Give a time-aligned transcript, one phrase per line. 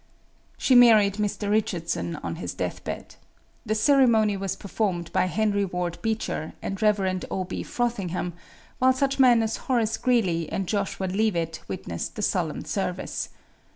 [0.57, 1.47] She married Mr.
[1.47, 3.17] Richardson on his deathbed.
[3.67, 7.23] The ceremony was performed by Henry Ward Beecher and Rev.
[7.29, 7.61] O.B.
[7.61, 8.33] Frothingham,
[8.79, 13.29] while such men as Horace Greeley and Joshua Leavitt witnessed the solemn service.